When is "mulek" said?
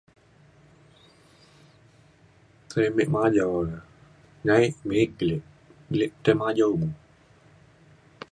5.87-6.13